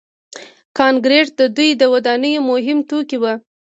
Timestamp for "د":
1.39-1.41, 1.81-1.83